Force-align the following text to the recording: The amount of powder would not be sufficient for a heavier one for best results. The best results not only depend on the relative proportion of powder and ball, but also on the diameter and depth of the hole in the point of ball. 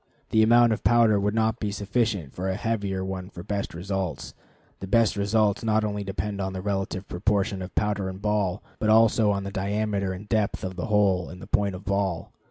The 0.31 0.41
amount 0.41 0.73
of 0.73 0.83
powder 0.83 1.19
would 1.19 1.35
not 1.35 1.59
be 1.59 1.69
sufficient 1.71 2.33
for 2.33 2.49
a 2.49 2.55
heavier 2.55 3.05
one 3.05 3.29
for 3.29 3.43
best 3.43 3.75
results. 3.75 4.33
The 4.79 4.87
best 4.87 5.15
results 5.15 5.63
not 5.63 5.83
only 5.83 6.03
depend 6.03 6.41
on 6.41 6.53
the 6.53 6.61
relative 6.63 7.07
proportion 7.07 7.61
of 7.61 7.75
powder 7.75 8.09
and 8.09 8.19
ball, 8.19 8.63
but 8.79 8.89
also 8.89 9.29
on 9.29 9.43
the 9.43 9.51
diameter 9.51 10.11
and 10.11 10.27
depth 10.27 10.63
of 10.63 10.75
the 10.75 10.87
hole 10.87 11.29
in 11.29 11.37
the 11.37 11.45
point 11.45 11.75
of 11.75 11.85
ball. 11.85 12.31